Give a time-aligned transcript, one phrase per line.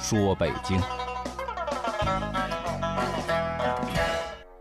[0.00, 0.80] 说：“北京，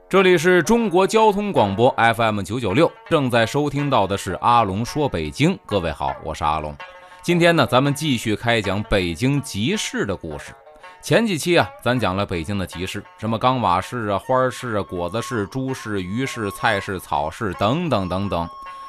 [0.10, 5.58] 这里是中国交通广播 FM 九九六，正在收听到的是阿龙说北京。
[5.66, 6.76] 各位好，我是阿龙。
[7.22, 10.54] 今天呢，咱们继续开讲北京集市的故事。
[11.02, 18.48] 前几期啊，咱讲了北京的集市，什么钢瓦市啊、花市啊、果子市、猪市、鱼市、菜市、草市等等等等。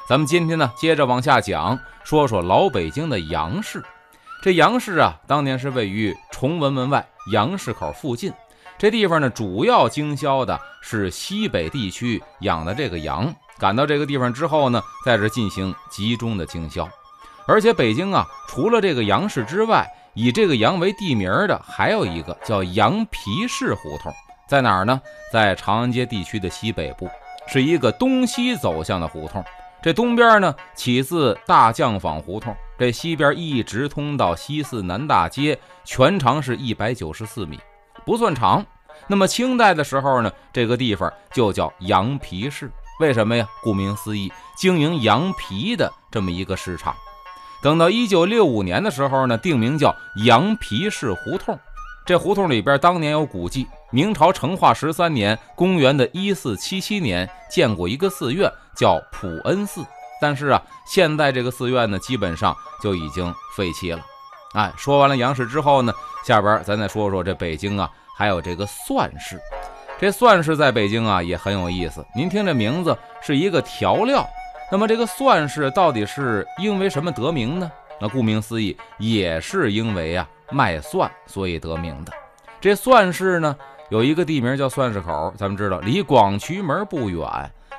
[0.09, 3.81] 咱们今天呢，接着往下讲，说说老北京的杨市。
[4.41, 8.33] 这杨氏啊，当年是位于崇文门外杨市口附近。
[8.75, 13.31] 这地方呢，主要经销的是西北地区养的这个羊。
[13.59, 16.89] 赶到这个地方之后呢，在这进行集中的经销。
[17.45, 24.11] 而且北京啊，除了这个杨氏之外，以这个羊为地名的还有一个叫羊皮市胡同，
[24.49, 24.99] 在哪儿呢？
[25.31, 27.07] 在长安街地区的西北部，
[27.45, 29.45] 是一个东西走向的胡同。
[29.83, 37.59] 这东边呢，起自大将坊胡同，这西边一直通到西四南大街，全长是一百九十四米，
[38.07, 38.65] 不算长。
[39.05, 43.47] 那么清代的时候呢，这个地方就叫羊皮市，为什么呀？
[43.61, 46.95] 顾名思义，经营羊皮的这么一个市场。
[47.61, 49.95] 等到一九六五年的时候呢，定名叫
[50.25, 51.59] 羊皮市胡同。
[52.03, 59.85] 这胡同里边当年有古迹，明朝成化十三年，公元的一四七七年建过一个寺院，叫普恩寺。
[60.21, 63.99] 但是啊，现在这个寺院呢，基本上就已经废弃了。
[64.53, 65.91] 哎，说完了杨氏之后呢，
[66.25, 69.39] 下边咱再说说这北京啊，还有这个算式。
[69.99, 72.05] 这算式在北京啊也很有意思。
[72.15, 74.25] 您听这名字是一个调料，
[74.71, 77.71] 那么这个算式到底是因为什么得名呢？
[77.99, 80.27] 那顾名思义，也是因为啊。
[80.53, 82.11] 卖蒜，所以得名的。
[82.59, 83.55] 这算市呢，
[83.87, 85.33] 有一个地名叫算市口。
[85.37, 87.25] 咱们知道，离广渠门不远。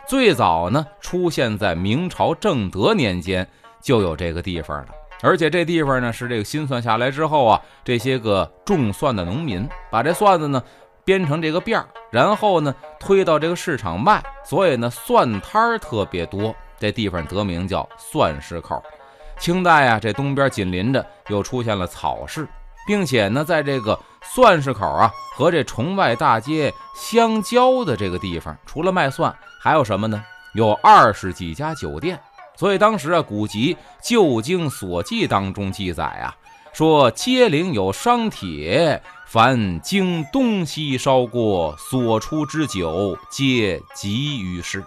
[0.06, 3.48] 最早呢，出现在明朝正德年间
[3.80, 4.88] 就有这个地方了。
[5.22, 10.62] 而且这地方呢，是这个新蒜下来之后啊，这些个种蒜的农民把这蒜子呢
[11.04, 14.22] 编成这个辫儿，然后呢推到这个市场卖。
[14.44, 16.54] 所以呢，蒜摊儿特别多。
[16.78, 18.82] 这地方得名叫蒜市口。
[19.38, 22.46] 清代啊，这东边紧邻着又出现了草市。
[22.84, 29.32] 并且呢，在这个蒜市口啊和这崇外大街相交的这个地方，除了卖蒜，
[29.62, 30.20] 还有什么呢？
[30.54, 32.18] 有二十几家酒店。
[32.56, 36.34] 所以当时啊，古籍《旧经所记》当中记载啊，
[36.72, 44.84] 说街邻有商帖，凡经东西烧过所出之酒，皆集于市。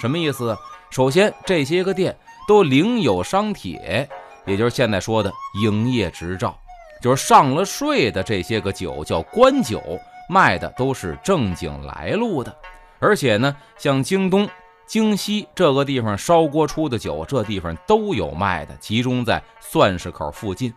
[0.00, 0.58] 什么意思？
[0.90, 2.16] 首先，这些个店
[2.48, 4.08] 都领有商帖，
[4.44, 5.32] 也就是现在说的
[5.62, 6.58] 营业执照。
[7.00, 9.80] 就是上了税的这些个酒叫官酒，
[10.28, 12.54] 卖的都是正经来路的。
[12.98, 14.48] 而且呢，像京东、
[14.86, 20.72] 京西这个地方烧锅出的酒，这地方都有卖的，集中在算市口附近。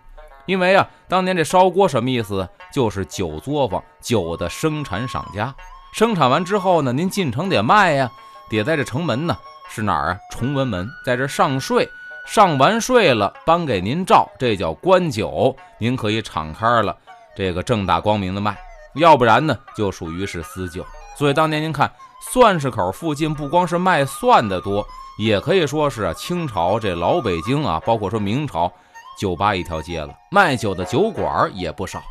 [0.46, 2.48] 因为啊，当年这烧锅什么意思？
[2.74, 5.54] 就是酒作坊、酒的生产厂家。
[5.94, 8.12] 生产完之后呢，您进城得卖呀，
[8.50, 9.38] 得在这城门呢，
[9.70, 10.20] 是哪儿啊？
[10.32, 11.88] 崇文门，在这上税。
[12.26, 16.96] 上完税了，颁给您照，这叫官酒，您可以敞开了，
[17.36, 18.56] 这个正大光明的卖。
[18.96, 20.86] 要不然呢，就属于是私酒。
[21.20, 21.92] 所以当年您看
[22.22, 24.88] 蒜市口附近，不光是卖蒜的多，
[25.18, 28.72] 也可以说是，清朝这老北京啊，包括说明朝，
[29.20, 32.02] 酒吧一条街了，卖酒的酒馆也不少。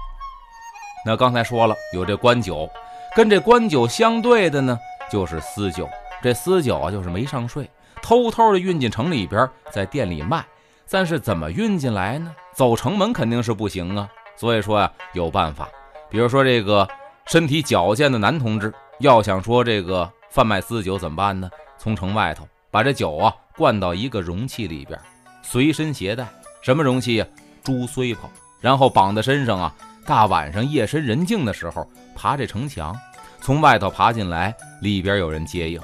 [1.06, 2.68] 那刚才说了，有这官酒，
[3.16, 4.78] 跟这官酒相对的呢，
[5.10, 5.88] 就是私酒。
[6.22, 7.66] 这私酒啊，就是没上税。
[8.02, 10.44] 偷偷的运进城里边，在店里卖，
[10.90, 12.30] 但是怎么运进来呢？
[12.52, 14.06] 走城门肯定是不行啊。
[14.36, 15.66] 所以说呀，有办法。
[16.10, 16.86] 比如说这个
[17.24, 21.48] 身体矫健的男同志，要想说这个贩卖私酒怎么办呢？
[21.78, 24.98] 从城外头把这酒啊灌到一个容器里边，
[25.42, 26.26] 随身携带。
[26.60, 27.26] 什么容器呀？
[27.62, 28.28] 猪碎泡，
[28.60, 29.72] 然后绑在身上啊。
[30.04, 31.86] 大晚上夜深人静的时候，
[32.16, 32.96] 爬这城墙，
[33.40, 35.80] 从外头爬进来，里边有人接应。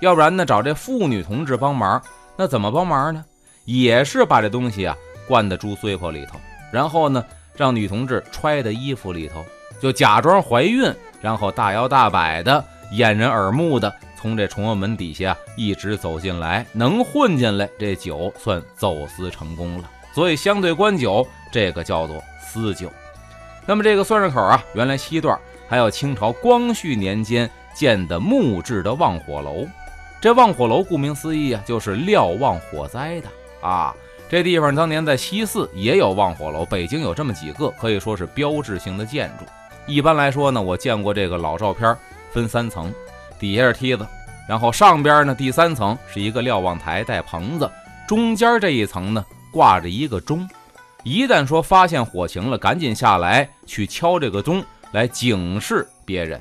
[0.00, 0.44] 要不然呢？
[0.44, 2.02] 找这妇女同志帮忙，
[2.36, 3.24] 那怎么帮忙呢？
[3.66, 4.96] 也是把这东西啊
[5.28, 6.40] 灌在猪碎泡里头，
[6.72, 7.24] 然后呢
[7.54, 9.44] 让女同志揣在衣服里头，
[9.80, 19.90] 就假装怀孕，然后大摇大摆的、掩人耳目的从这崇文门底下一直走进来，能混进来，这酒算走私成功了。
[20.12, 22.90] 所以相对官酒，这个叫做私酒。
[23.66, 25.38] 那么这个算上口啊，原来西段
[25.68, 29.66] 还有清朝光绪年间建的木质的望火楼。
[30.20, 33.28] 这望火楼顾名思义啊，就是瞭望火灾的
[33.60, 33.94] 啊。
[34.28, 39.44] 这地方当年在西四也有望火楼，北京有这么几个，可以说是标志性的建筑。
[39.88, 41.96] 一般来说呢，我见过这个老照片，
[42.30, 42.92] 分三层，
[43.40, 44.06] 底下是梯子，
[44.46, 47.68] 然后上边呢第三层是一个瞭望台带棚子，
[48.06, 50.46] 中间这一层呢挂着一个钟，
[51.04, 54.62] 一旦说发现火情了，赶紧下来去敲这个钟
[54.92, 56.38] 来警示别人。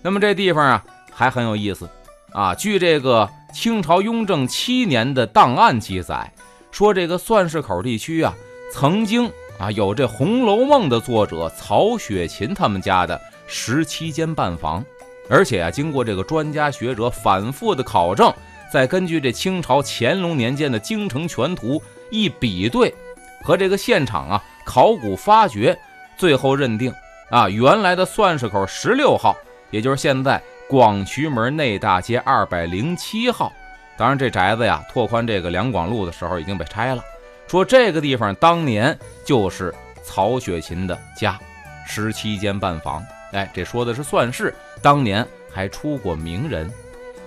[0.00, 1.88] 那么这地方啊还很有意思。
[2.32, 6.32] 啊，据这个清朝雍正七年的档案记载，
[6.70, 8.32] 说这个算式口地区啊，
[8.72, 9.28] 曾经
[9.58, 14.84] 啊有这《红楼梦》的作者曹雪芹他们家的十七间半房，
[15.28, 18.32] 而且啊，经过这个专家学者反复的考证，
[18.72, 22.94] 再根据这清朝乾隆年间的京城全图一比对，
[23.42, 25.76] 和这个现场啊考古发掘，
[26.16, 26.92] 最后认定
[27.30, 29.36] 啊，原来的算式口十六号，
[29.70, 30.40] 也就是现在。
[30.68, 33.50] 广渠门内大街二百零七号，
[33.96, 37.02] 当然这宅子呀，拓宽这个两广路的时候已经被拆了。
[37.48, 39.74] 说这个地方当年就是
[40.04, 41.38] 曹雪芹的家，
[41.86, 43.02] 十七间半房。
[43.32, 46.70] 哎，这说的是算式，当年还出过名人。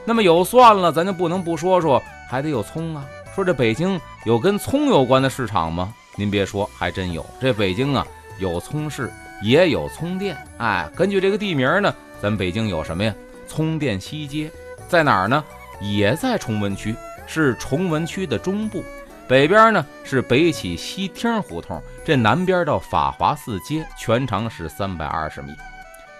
[0.05, 3.05] 那么有算了，咱就不能不说说，还得有葱啊。
[3.35, 5.93] 说这北京有跟葱有关的市场吗？
[6.15, 7.25] 您别说，还真有。
[7.39, 8.05] 这北京啊，
[8.39, 10.37] 有葱市，也有葱店。
[10.57, 13.13] 哎，根据这个地名呢，咱北京有什么呀？
[13.47, 14.51] 葱店西街
[14.87, 15.43] 在哪儿呢？
[15.81, 16.95] 也在崇文区，
[17.25, 18.83] 是崇文区的中部。
[19.27, 25.53] 北边呢是北起西厅胡同，这南边到法华寺街，全长是三百二十米。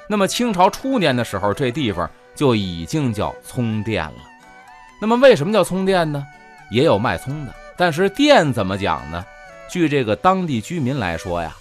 [0.08, 4.16] 那么清朝初年的时候，这地方就已经叫葱店了。
[5.02, 6.26] 那么为什么叫葱店呢？
[6.70, 9.26] 也有卖葱的，但是店怎么讲呢？
[9.70, 11.54] 据这个当地居民来说呀，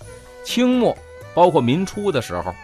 [0.45, 0.97] 清末
[1.35, 2.55] 包括民初的时候。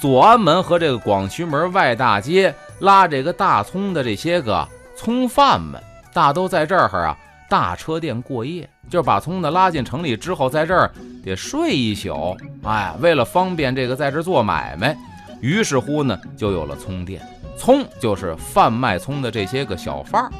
[0.00, 5.80] 左安门和这个广渠门外大街拉这个大葱的这些个葱贩们，
[6.12, 7.16] 大都在这儿啊
[7.52, 10.90] 大车店过夜，就是把葱呢拉进城里之后，在这儿
[11.22, 12.34] 得睡一宿。
[12.62, 14.96] 哎，为了方便这个在这做买卖，
[15.42, 17.20] 于是乎呢就有了葱店。
[17.58, 20.32] 葱就是贩卖葱的这些个小贩儿，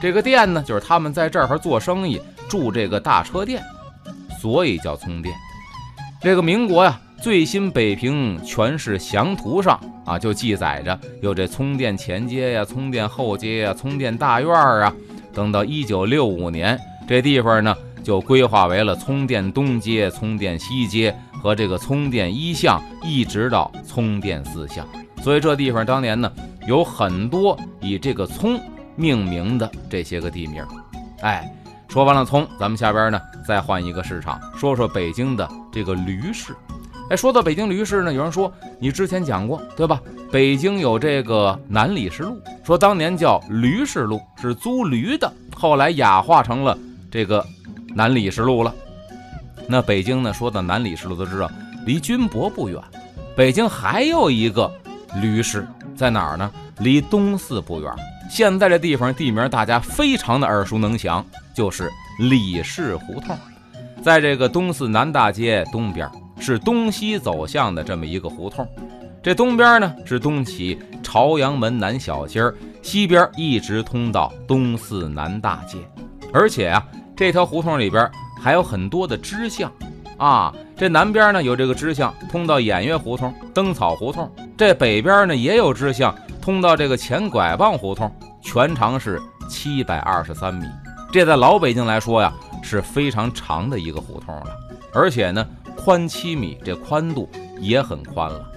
[0.00, 3.60] 这个店呢就是他们在这儿做生意，住这个大车店，
[4.40, 5.34] 所以叫葱店。
[6.22, 7.00] 这个民国呀。
[7.20, 14.94] 最新北平全市详图上啊，就记载着有这葱店前街呀、葱店后街呀、葱店大院儿啊。
[15.32, 16.78] 等到一九六五年，
[17.08, 24.86] 这地方呢就规划为了葱店东街、葱店西街和这个葱店一巷，一直到葱店四巷。
[25.22, 26.32] 所以这地方当年呢
[26.66, 28.58] 有很多以这个葱
[28.96, 30.64] 命名的这些个地名。
[31.20, 31.50] 哎，
[31.88, 36.54] 说完了葱，咱们下边呢再换一个市场，说说北京的这个驴市。
[37.10, 40.00] 哎，说到北京驴市呢，有人说你之前讲过，对吧？
[40.30, 46.78] 北京有这个南礼士路，说当年叫驴市路，是租驴的，后来雅化成了
[47.10, 47.44] 这个
[47.96, 48.72] 南礼士路了。
[49.66, 51.50] 那北京呢，说到南礼士路，都知道
[51.84, 52.80] 离军博不远。
[53.36, 54.70] 北京还有一个
[55.20, 55.66] 驴市
[55.96, 56.48] 在哪儿呢？
[56.78, 57.92] 离东四不远。
[58.30, 61.90] 现在这地方地名大家非常的耳熟能详，就是
[62.20, 63.36] 李氏胡同，
[64.00, 66.08] 在这个东四南大街东边。
[66.42, 68.66] 是东西走向的这么一个胡同，
[69.22, 72.42] 这东边呢是东起朝阳门南小街
[72.80, 75.78] 西边一直通到东四南大街，
[76.32, 78.10] 而且啊，这条胡同里边
[78.40, 79.70] 还有很多的支巷
[80.16, 80.54] 啊。
[80.74, 88.10] 这南边呢有这个支巷通到偃月胡同、灯草胡同，这北边呢也有支巷通到这个前拐棒胡同，
[88.40, 90.64] 全长是七百二十三米。
[91.12, 94.56] 这在老北京来说呀是非常长的一个胡同了，
[94.94, 95.46] 而且呢。
[95.76, 97.26] 宽七米，这宽度
[97.58, 98.49] 也很宽了。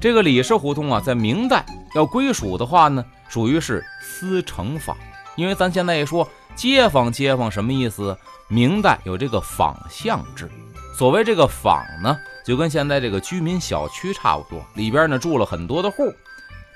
[0.00, 4.96] 这个李氏胡同啊，在明代要归属的话呢，属于是司城坊。
[5.36, 8.16] 因为咱现在一说街坊，街坊什么意思？
[8.48, 10.50] 明代有这个坊巷制。
[10.96, 16.12] 所谓这个坊呢，就跟现在这个居民小区差不多，里边呢住了很多的户。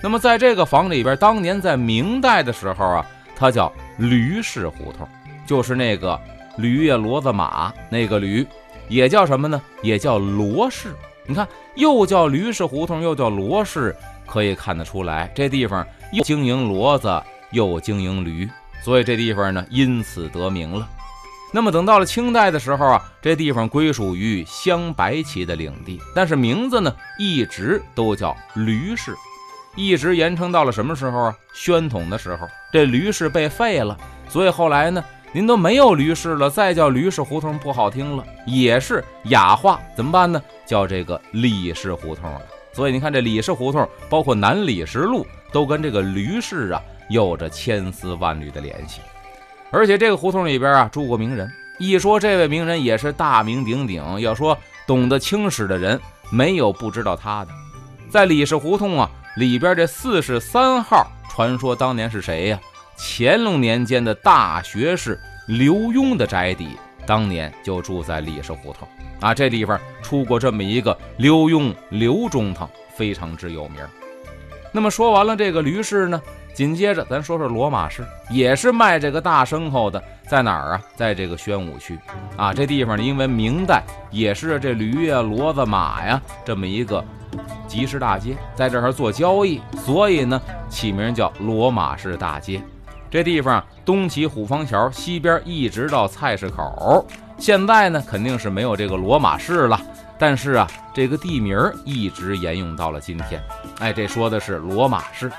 [0.01, 5.07] 那么在这个坊里边，当年在明代的时候啊，它叫驴氏胡同，
[5.45, 6.19] 就是那个
[6.57, 8.45] 驴呀、骡子、马那个驴。
[8.87, 9.61] 也叫什么呢？
[9.83, 10.95] 也叫罗氏。
[11.29, 13.95] 你看，又叫驴市胡同，又叫罗氏，
[14.25, 17.21] 可以看得出来，这地方又经营骡子，
[17.51, 18.49] 又经营驴，
[18.83, 20.89] 所以这地方呢，因此得名了。
[21.53, 29.13] 那么等到了清代的时候啊，这地方归属于镶白旗的领地，但是名字呢，一直都叫驴市，
[29.75, 31.35] 一直延称到了什么时候啊？
[31.53, 33.95] 宣统的时候，这驴市被废了，
[34.27, 40.41] 所以后来呢，您都没有驴市了，再叫驴市胡同不好听了，也是雅化，怎么办呢？
[40.65, 42.41] 叫这个李氏胡同了。
[42.73, 49.01] 所以你看，这李氏胡同，包括南李石路，都跟这个驴市啊有着千丝万缕的联系。
[49.71, 54.19] 而且这个胡同里边啊住过名人，一说这位名人也是大名鼎鼎。
[54.19, 54.57] 要说
[54.87, 55.99] 懂得清史的人，
[56.31, 57.51] 没有不知道他的。
[58.09, 62.59] 在李氏胡同啊里边这四十三号，传说当年是谁呀？
[63.01, 68.85] 乾隆年间的大学士刘墉的宅邸，当年就住在李氏胡同
[69.21, 69.33] 啊。
[69.33, 73.77] 这地方出过这么一个刘墉刘中堂，非常之有名。
[74.73, 76.21] 那么说完了这个驴市呢？
[76.53, 80.81] 紧接着，咱说说骡马市，也是卖这个大牲口的，在哪儿啊？
[80.93, 81.97] 在这个宣武区
[82.35, 82.53] 啊。
[82.53, 87.03] 这地方呢，因为明代也是这驴呀、骡子、马呀这么一个
[87.65, 92.61] 集市大街，在这儿做交易，所以呢，起名叫骡马市大街。
[93.09, 97.05] 这地方东起虎坊桥，西边一直到菜市口。
[97.37, 99.79] 现在呢，肯定是没有这个骡马市了，
[100.17, 103.41] 但是啊，这个地名一直沿用到了今天。
[103.79, 105.31] 哎，这说的是骡马市。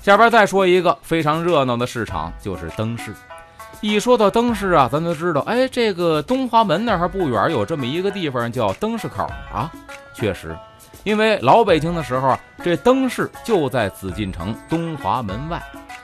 [0.00, 3.12] 下边再说一个非常热闹的市场，就是灯市。
[3.80, 9.70] 一说到灯市啊，咱就知道，哎，这个东华门那儿不远有这么一个地方叫灯市口啊。
[10.14, 10.56] 确实，
[11.02, 15.60] 因为老北京的时候，这灯市就在紫禁城东华门外。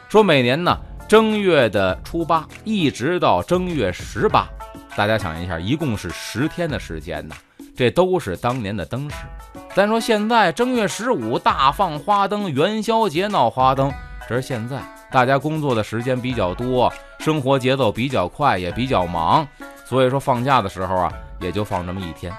[0.09, 4.49] 说每年呢，正月的初八一直到正月十八，
[4.97, 7.37] 大家想一下，一共是十天的时间呢。
[7.77, 9.17] 这都是当年的灯市。
[9.75, 13.93] 咱说现在正月十五大放花灯，元宵节闹花灯，
[14.27, 14.81] 这是现在
[15.11, 19.47] 大家工作的时间比较多，生活节奏比较快，也比较忙，
[19.85, 22.33] 所以说放假的时候啊，也就放这么一天。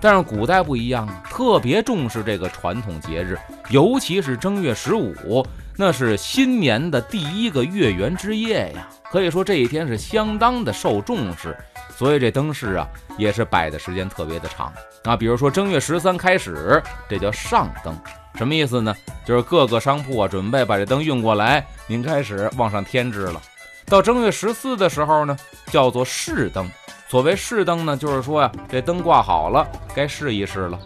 [0.00, 3.38] 但是古代不一样啊，特别重视这个传统节日，
[3.70, 5.46] 尤其是正月十五，
[5.80, 11.56] 那是新年的第一个月圆之夜呀，可以说这一天是相当的受重视。
[11.96, 14.72] 所以这灯饰啊，也是摆的时间特别的长
[15.04, 15.16] 啊。
[15.16, 17.96] 比如说正月十三开始，这叫上灯，
[18.34, 18.92] 什么意思呢？
[19.24, 23.40] 就是各个商铺啊，准备把这灯运过来，您开始往上添置了。
[23.86, 26.68] 到正月十四的时候呢，叫做试灯。
[27.06, 30.76] 所谓试灯呢，就是说呀，这灯挂好了，该试一试了。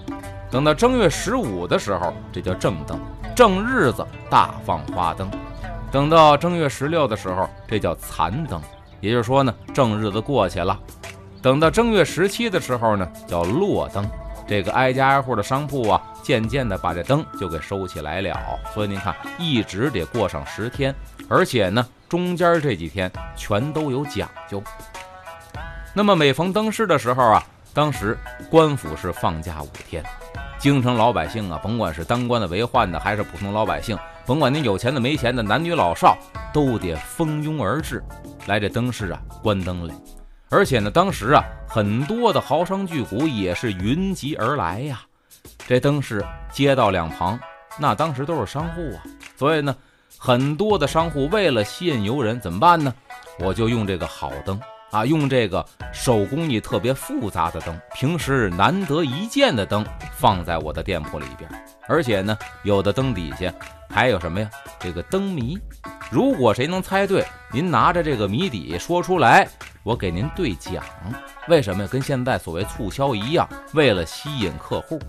[0.51, 3.01] 等到正月十五的时候，这叫正灯，
[3.35, 5.31] 正日子大放花灯。
[5.91, 8.61] 等到正月十六的时候，这叫残灯，
[9.01, 10.79] 也就是说呢，正日子过去了。
[11.43, 14.09] 等到正月十七的时候呢，叫落灯，
[14.47, 18.39] 这个挨家挨户的商铺啊，渐渐的把这灯就给收起来了。
[18.73, 20.95] 所以您看，一直得过上十天，
[21.29, 24.63] 而且呢，中间这几天全都有讲究。
[25.95, 28.17] 那么每逢灯市的时候啊，当时
[28.51, 30.03] 官府是放假五天，
[30.63, 36.17] 京城老百姓啊，甭管是当官的、为宦的，还是普通老百姓，甭管您有钱的、没钱的，男女老少，
[36.55, 38.01] 都得蜂拥而至，
[38.47, 39.95] 来这灯市啊观灯来。
[40.51, 45.01] 而且呢，当时啊，很多的豪商巨贾也是云集而来呀。
[45.67, 47.37] 这灯市街道两旁，
[47.77, 49.03] 那当时都是商户啊，
[49.37, 49.75] 所以呢，
[50.17, 52.95] 很多的商户为了吸引游人，怎么办呢？
[53.41, 54.61] 我就用这个好灯
[54.93, 59.85] 啊，用这个手工艺特别复杂的灯，平时难得一见的灯，
[60.15, 61.51] 放在我的店铺里边。
[61.89, 63.53] 而且呢，有的灯底下
[63.89, 64.49] 还有什么呀？
[64.79, 65.59] 这个灯谜。
[66.11, 69.49] 如果谁能猜对，您拿着这个谜底说出来。
[69.83, 70.85] 我给您兑奖，
[71.49, 71.89] 为什么呀？
[71.91, 75.01] 跟现在所谓促销一样，为了吸引客户。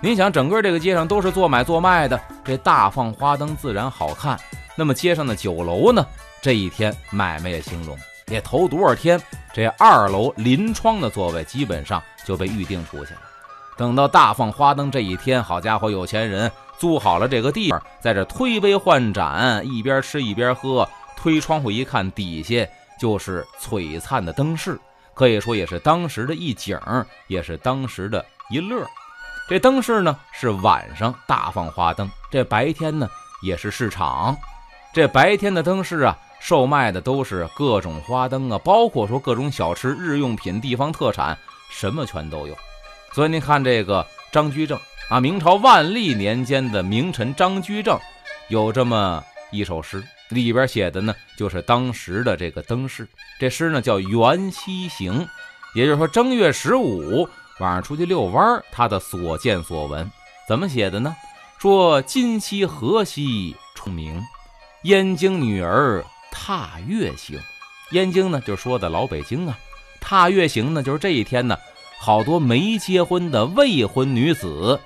[0.00, 4.40] 您想，整个这个街上都是做买做卖的，这大放花灯自然好看。
[4.74, 6.04] 那么街上的酒楼呢？
[6.40, 7.96] 这一天买卖也兴隆。
[8.30, 9.20] 也头多少天，
[9.54, 13.20] 这二楼临窗的座位基本上就被预定出去了。
[13.76, 22.66] 等到大放花灯这一天，好家伙，有钱人租好了这个地方，在这推杯换盏，一边吃一边喝，推窗户一看，底下。
[22.98, 24.80] 就是璀璨的灯饰，
[25.12, 26.80] 可以说也是当时的一景，
[27.26, 28.86] 也是当时的一乐。
[29.50, 33.06] 这灯饰呢是晚上大放花灯，这白天呢
[33.42, 34.34] 也是市场。
[34.94, 36.16] 这白天的灯饰啊，
[36.46, 41.36] 售卖的都是各种花灯啊，包括说各种小吃、日用品、地方特产，
[41.72, 42.56] 什么全都有。
[43.12, 44.78] 所以您看这个张居正
[45.10, 47.98] 啊，明朝万历年间的名臣张居正，
[48.46, 50.00] 有这么一首诗。
[50.28, 53.08] 里边写的呢，就是当时的这个灯市。
[53.40, 55.22] 这诗呢叫《元夕行》，
[55.74, 60.08] 也就是说正月十五晚上出去遛弯，他的所见所闻
[60.46, 61.16] 怎么写的呢？
[61.58, 64.22] 说今夕何夕出明，
[64.82, 66.04] 燕京女儿
[66.38, 67.40] 踏月行。
[67.92, 69.58] 燕京呢，就说的老北京啊。
[69.98, 71.58] 踏月行呢，就是这一天呢，
[71.98, 74.78] 好多没结婚的未婚女子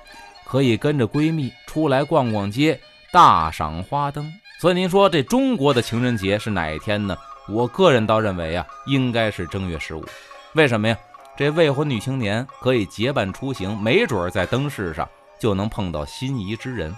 [0.45, 2.79] 可以跟着闺蜜出来逛逛街，
[3.11, 4.31] 大赏花灯。
[4.61, 7.15] 所以您说这中国的情人节是哪一天呢？
[7.49, 10.05] 我个人倒认为啊，应该是正月十五。
[10.53, 10.97] 为什么呀？
[11.37, 16.95] 这未婚女青年可以结伴出行，没准儿在灯市上就能碰到心仪之人。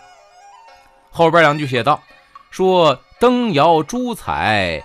[1.09, 2.01] 后边两句写道
[2.53, 4.83] ：“说灯摇珠彩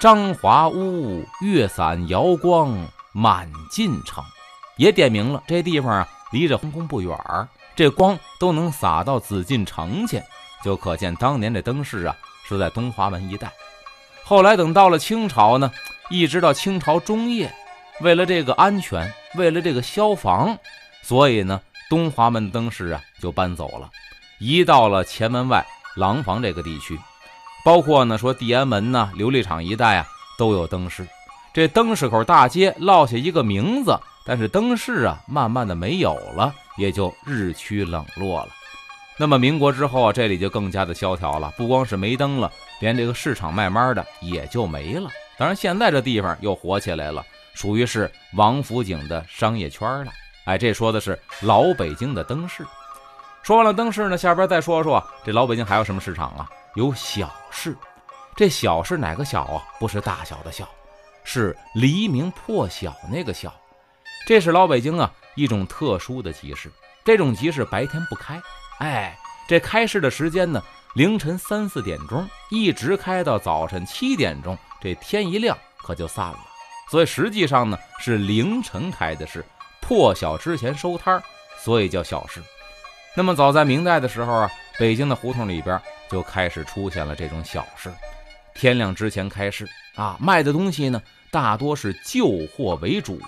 [0.00, 2.74] 张华屋，月散瑶光
[3.12, 4.24] 满晋城。”
[4.78, 7.46] 也点明了这地方啊，离着皇宫不远儿，
[7.76, 10.22] 这光都能洒到紫禁城去，
[10.64, 12.16] 就可见当年这灯市啊
[12.48, 13.52] 是在东华门一带。
[14.24, 15.70] 后来等到了清朝呢，
[16.08, 17.54] 一直到清朝中叶。
[18.00, 20.56] 为了这个安全，为了这个消防，
[21.02, 21.60] 所以呢，
[21.90, 23.90] 东华门灯市啊就搬走了，
[24.38, 26.98] 移到了前门外廊坊这个地区。
[27.64, 30.06] 包括呢说地安门呐、琉璃厂一带啊
[30.38, 31.06] 都有灯市。
[31.52, 38.48] 这灯市口大街落下一个名字，但是灯市啊慢慢的没有了，也就日趋冷落了。
[39.18, 42.50] 那么民国之后啊，这里就更加的萧条了，不光是没灯了，
[42.80, 45.10] 连这个市场慢慢的也就没了。
[45.36, 47.24] 当然现在这地方又火起来了。
[47.52, 50.12] 属于是王府井的商业圈了，
[50.44, 52.64] 哎，这说的是老北京的灯市。
[53.42, 56.48] 说完了灯市呢，下边再说说这老北京还有什么市场啊？
[56.74, 57.76] 有小市。
[58.36, 59.62] 这小市哪个小啊？
[59.78, 60.68] 不是大小的小，
[61.24, 63.52] 是黎明破晓那个小。
[64.26, 66.70] 这是老北京啊一种特殊的集市。
[67.04, 68.40] 这种集市白天不开，
[68.78, 70.62] 哎，这开市的时间呢，
[70.94, 76.38] 凌晨三四点钟，一直开到早晨七点钟，这天一亮可就散了。
[76.90, 79.44] 所以实际上呢是凌晨开的市，
[79.80, 81.22] 破晓之前收摊儿，
[81.58, 82.42] 所以叫小市。
[83.16, 87.90] 那么早在明代的时候啊，北京的胡同里边就开始出现了这种小事，
[88.54, 91.00] 天亮之前开市啊，卖的东西呢
[91.30, 93.20] 大多是旧货为主，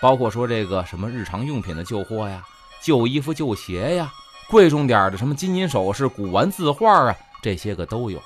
[0.00, 2.44] 包括说这个什么日常用品的旧货呀、
[2.82, 4.12] 旧衣服、旧鞋呀，
[4.48, 8.22] 贵重点的什么金银首饰、古玩字画啊，这些个都有。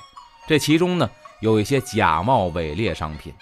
[0.47, 1.09] 这其中呢
[1.41, 3.33] 有一些假冒伪劣商品。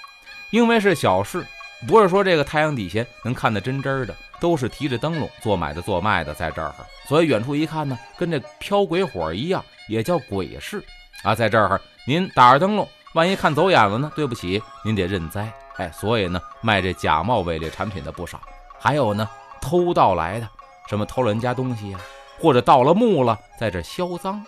[0.51, 1.45] 因为是小市，
[1.87, 6.73] 不是说这个太阳底下能看得真真的，都是提着灯笼做买的做卖的在这儿，
[7.07, 10.83] 所以远处一看呢，跟这飘鬼火一样，也叫鬼市
[11.23, 11.35] 啊。
[11.35, 14.11] 在这儿您打着灯笼，万一看走眼了呢？
[14.15, 15.53] 对不起，您得认栽。
[15.77, 18.41] 哎，所以呢，卖这假冒伪劣产品的不少，
[18.79, 19.29] 还有呢，
[19.61, 20.49] 偷盗来的，
[20.89, 21.99] 什么偷了人家东西呀，
[22.41, 24.45] 或者盗了墓了，在这销赃，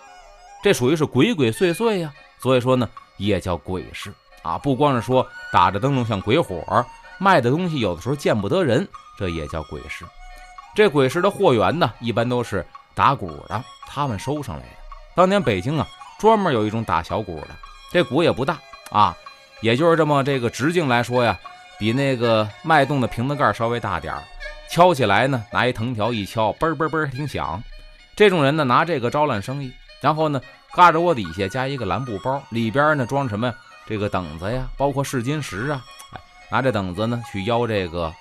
[0.61, 2.13] 这属于是鬼鬼祟祟呀。
[2.39, 4.13] 所以说呢，也叫鬼市。
[4.43, 6.83] 啊，不光是说打着灯笼像鬼火，
[7.19, 8.87] 卖的东西有的时候见不得人，
[9.21, 10.03] 这也叫鬼市。
[10.73, 14.69] 这鬼市的货源呢，一般都是打鼓的，他们收上来的。
[15.13, 17.49] 当年北京啊，专门有一种打小鼓的，
[17.91, 18.57] 这鼓也不大
[18.89, 19.15] 啊，
[19.61, 21.37] 也就是这么这个直径来说呀，
[21.77, 24.23] 比那个脉动的瓶子盖稍微大点儿。
[24.71, 27.61] 敲起来呢，拿一藤条一敲，嘣嘣嘣挺响。
[28.15, 30.41] 这种人呢，拿这个招揽生意，然后呢，
[30.73, 33.53] 嘎着窝底下加一个蓝布包，里边呢装什么？
[33.85, 35.83] 这个等子呀，包括试金石啊，
[36.49, 38.11] 拿着等子呢去邀这个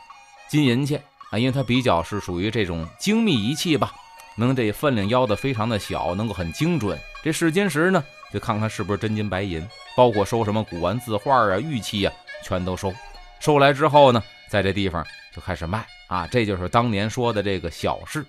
[0.50, 0.96] 金银器
[1.30, 3.92] 啊，因为它比较是属于这种精密仪器吧，
[4.34, 6.98] 能这分量要的非常的小，能够很精准。
[7.22, 9.64] 这试金石呢，就看看是不是真金白银，
[9.96, 12.12] 包括收什么古玩字画啊、玉器啊，
[12.44, 12.92] 全都收。
[13.38, 18.26] 收来之后呢，在这地方就开始卖啊，这就是当年说的这个小市。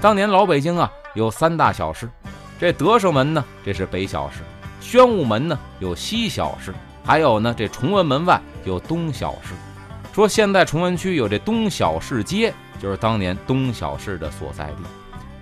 [0.00, 2.10] 当年老北京啊有三大小市，
[2.58, 4.38] 这德胜门呢，这是北小市。
[4.80, 9.54] 宣武门呢有西小市，还有呢这崇文门外有东小市。
[10.12, 14.82] 说现在崇文区有这东小市街，就是当年东小市的所在地。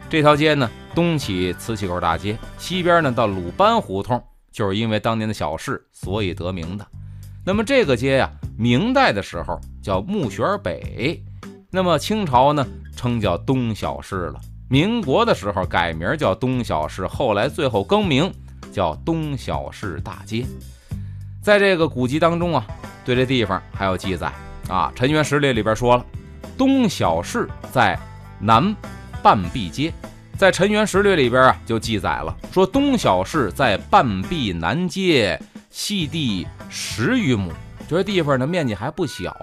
[0.09, 6.87] 这条街呢东起瓷器口大街，西边呢到鲁班胡同，就是因为当年的小市所以得名的。
[7.45, 11.21] 那么这个街呀，明代的时候叫木樨北，
[11.71, 14.41] 那么清朝呢称叫东小市了。
[14.69, 18.33] 民国的时候改名叫东小市，后来最后更名。
[18.73, 20.47] 叫东小市大街，
[21.43, 22.65] 在这个古籍当中啊，
[23.05, 24.33] 对这地方还有记载
[24.71, 24.93] 啊。
[24.95, 26.07] 陈元十列里边说了，
[26.57, 27.99] 东小市在
[28.39, 28.75] 南
[29.23, 29.93] 半壁街，
[30.39, 37.53] 在陈元十略里边啊就记载了，说东小市在半壁南街，细地十余亩，
[37.89, 39.37] 这地方的面积还不小。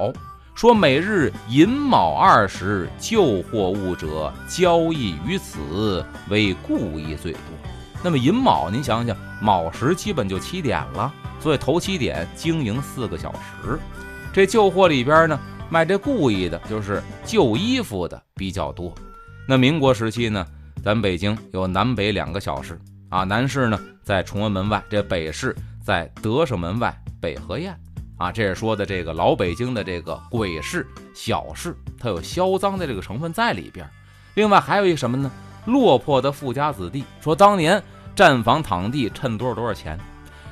[0.55, 7.41] 说每日寅卯二时，旧货物者交易于此，为故意最多。
[8.03, 13.77] 那么寅卯，您想想，卯时基本就七点了，所以头七点经营四个小时。
[14.33, 18.93] 这旧货里边呢，卖这故意的，就是旧衣服的比较多。
[19.47, 20.45] 那民国时期呢，
[20.83, 27.75] 咱北京有南北两个小市啊，南市呢在崇文门外，这北市在德胜门外北河沿
[28.17, 28.31] 啊。
[28.31, 30.85] 这是说的这个老北京的这个鬼市
[31.15, 33.89] 小市，它有销赃的这个成分在里边。
[34.35, 35.31] 另外还有一什么呢？
[35.65, 37.81] 落魄的富家子弟说，当年
[38.15, 39.99] 站房躺地趁多少多少钱，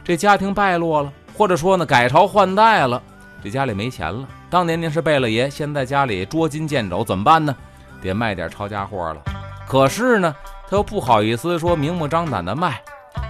[0.04, 3.02] 这家庭败落了，或者说呢改朝换代了，
[3.46, 4.28] 这家里没钱了。
[4.50, 7.56] 当年您是贝勒爷，现在家里捉襟见肘，怎么办呢？
[8.02, 9.22] 得卖点抄家伙了。
[9.68, 10.36] 可是呢，
[10.68, 12.82] 他又不好意思说明目张胆的卖，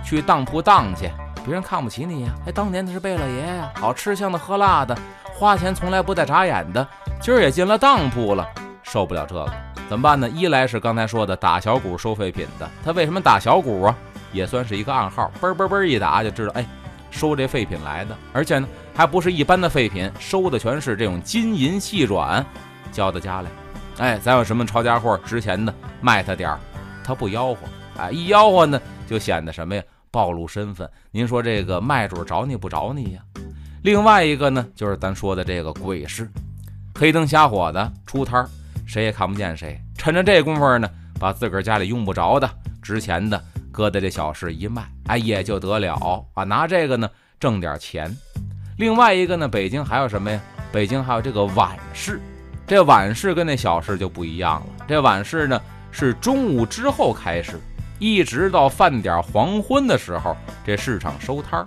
[0.05, 1.11] 去当铺当去，
[1.43, 2.29] 别人看不起你呀。
[2.47, 4.97] 哎，当年他是贝勒爷呀，好吃香的喝辣的，
[5.33, 6.87] 花钱从来不带眨眼的，
[7.19, 8.47] 今儿也进了当铺了，
[8.83, 9.51] 受不了这个，
[9.89, 10.29] 怎么办呢？
[10.29, 13.93] 一来是刚才说的打小鼓收废品的，他为什么打小鼓啊？
[14.31, 16.65] 也算是一个暗号，嘣嘣嘣一打就知道，哎，
[17.11, 22.43] 收这废品来的，而且呢，还不是一般的废品，收的全是这种金银细软，
[22.93, 23.49] 交到家来。
[23.97, 26.59] 哎，咱有什么抄家伙值钱的，卖他点儿，
[27.03, 27.59] 他不吆喝，
[27.97, 30.89] 哎，一吆喝呢，就显得什么呀，暴露身份。
[31.11, 33.21] 您说这个卖主找你不找你呀？
[33.83, 36.31] 另外一个呢，就是咱说的这个鬼市，
[36.97, 38.49] 黑灯瞎火的出摊儿，
[38.85, 42.49] 谁也看不见谁，趁着这功夫呢，把自个儿家里用不着的、
[42.81, 43.41] 值钱的。
[43.71, 48.09] 搁在这小市一卖，哎，也就得了啊，拿这个呢挣点钱。
[48.77, 50.37] 另外一个呢，北京还有什么呀？
[50.69, 52.19] 北京还有这个晚市，
[52.67, 54.67] 这晚市跟那小市就不一样了。
[54.85, 55.61] 这晚市呢
[55.91, 57.57] 是中午之后开市，
[57.99, 60.35] 一直到饭点黄昏的时候，
[60.65, 61.65] 这市场收摊儿。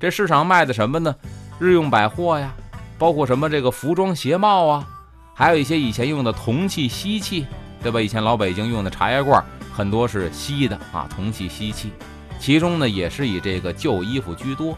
[0.00, 1.14] 这市场卖的什么呢？
[1.58, 2.50] 日用百货呀，
[2.96, 4.88] 包括什么这个服装鞋帽啊，
[5.34, 7.44] 还有一些以前用的铜器锡器，
[7.82, 8.00] 对吧？
[8.00, 9.44] 以前老北京用的茶叶罐。
[9.70, 11.92] 很多是锡的啊，铜器、锡器，
[12.40, 14.76] 其中呢也是以这个旧衣服居多。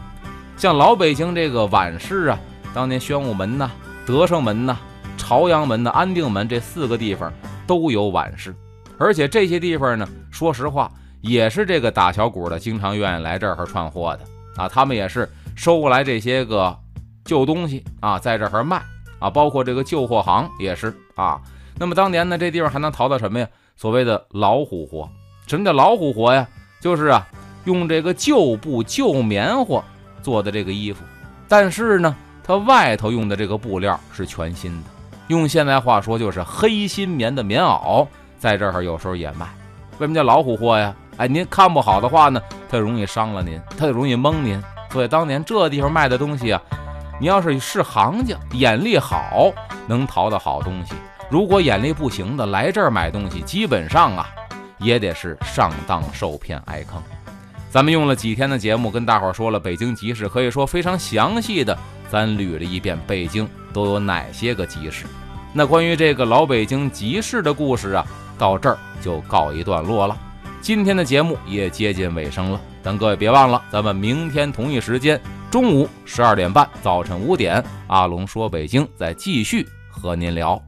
[0.61, 2.39] 像老北京这个晚市啊，
[2.71, 3.71] 当年宣武门呐、
[4.05, 4.77] 德胜门呐、
[5.17, 7.33] 朝阳门呐、安定门这四个地方
[7.65, 8.53] 都有晚市，
[8.99, 14.69] 而且这些地方呢，说实话也是这个打小鼓的经常愿意来这儿串货的啊。
[14.69, 16.77] 他们也是收过来这些个
[17.25, 18.79] 旧东西啊，在这儿卖
[19.17, 21.41] 啊，包括这个旧货行也是啊。
[21.79, 23.47] 那么当年呢，这地方还能淘到什么呀？
[23.75, 25.09] 所谓的老虎活，
[25.47, 26.47] 什么叫老虎活呀？
[26.79, 27.27] 就是啊，
[27.65, 29.83] 用这个旧布、旧棉花
[30.21, 31.03] 做的这个衣服，
[31.47, 34.89] 但是呢，它外头用的这个布料是全新的。
[35.27, 38.05] 用现在话说，就是黑心棉的棉袄，
[38.37, 39.45] 在这儿有时候也卖。
[39.97, 40.93] 为什么叫老虎货呀？
[41.17, 44.61] 哎，您看不好的话呢，它容易伤了您，它就容易蒙您。
[44.91, 46.61] 所以当年这地方卖的东西啊，
[47.19, 49.51] 你要是是行家，眼力好，
[49.87, 50.93] 能淘到好东西。
[51.29, 54.29] 如果眼力不行的来这儿买东西，基本上啊，
[54.79, 57.01] 也得是上当受骗挨坑。
[57.71, 61.77] 咱们用了几天的节目跟大伙儿说了北京集市，可以说非常详细的，
[62.09, 65.05] 咱捋了一遍北京都有哪些个集市。
[65.53, 68.05] 那关于这个老北京集市的故事啊，
[68.37, 70.17] 到这儿就告一段落了。
[70.59, 80.61] 今天的节目也接近尾声了，但各位别忘了，咱们明天同一时间，中午十二点半，早晨五点，阿龙说北京再继续和您聊。